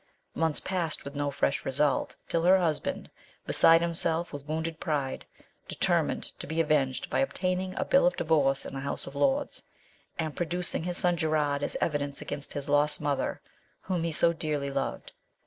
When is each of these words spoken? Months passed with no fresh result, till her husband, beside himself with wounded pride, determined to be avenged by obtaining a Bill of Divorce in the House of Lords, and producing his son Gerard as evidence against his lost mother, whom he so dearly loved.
Months 0.33 0.59
passed 0.59 1.05
with 1.05 1.13
no 1.13 1.29
fresh 1.29 1.63
result, 1.63 2.15
till 2.27 2.41
her 2.41 2.57
husband, 2.57 3.11
beside 3.45 3.81
himself 3.81 4.33
with 4.33 4.47
wounded 4.47 4.79
pride, 4.79 5.27
determined 5.67 6.23
to 6.39 6.47
be 6.47 6.59
avenged 6.59 7.07
by 7.11 7.19
obtaining 7.19 7.75
a 7.77 7.85
Bill 7.85 8.07
of 8.07 8.15
Divorce 8.15 8.65
in 8.65 8.73
the 8.73 8.79
House 8.79 9.05
of 9.05 9.13
Lords, 9.13 9.61
and 10.17 10.35
producing 10.35 10.85
his 10.85 10.97
son 10.97 11.17
Gerard 11.17 11.61
as 11.61 11.77
evidence 11.79 12.19
against 12.19 12.53
his 12.53 12.67
lost 12.67 12.99
mother, 12.99 13.41
whom 13.81 14.03
he 14.03 14.11
so 14.11 14.33
dearly 14.33 14.71
loved. 14.71 15.11